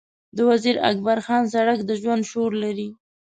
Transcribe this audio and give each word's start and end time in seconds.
د 0.35 0.37
وزیر 0.49 0.75
اکبرخان 0.89 1.43
سړک 1.53 1.79
د 1.85 1.91
ژوند 2.01 2.23
شور 2.31 2.51
لري. 2.63 2.89